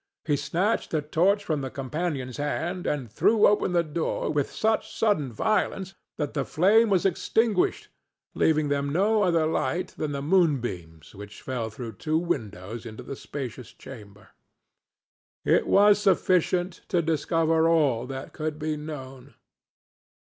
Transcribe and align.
He 0.25 0.35
snatched 0.35 0.89
the 0.89 1.03
torch 1.03 1.43
from 1.45 1.61
his 1.61 1.73
companion's 1.73 2.37
hand, 2.37 2.87
and 2.87 3.11
threw 3.11 3.45
open 3.45 3.73
the 3.73 3.83
door 3.83 4.31
with 4.31 4.49
such 4.51 4.91
sudden 4.91 5.31
violence 5.31 5.93
that 6.17 6.33
the 6.33 6.43
flame 6.43 6.89
was 6.89 7.05
extinguished, 7.05 7.87
leaving 8.33 8.69
them 8.69 8.89
no 8.91 9.21
other 9.21 9.45
light 9.45 9.89
than 9.89 10.11
the 10.11 10.23
moonbeams 10.23 11.13
which 11.13 11.43
fell 11.43 11.69
through 11.69 11.97
two 11.97 12.17
windows 12.17 12.83
into 12.83 13.03
the 13.03 13.15
spacious 13.15 13.71
chamber. 13.73 14.29
It 15.45 15.67
was 15.67 15.99
sufficient 15.99 16.81
to 16.87 17.03
discover 17.03 17.67
all 17.69 18.07
that 18.07 18.33
could 18.33 18.57
be 18.57 18.75
known. 18.77 19.35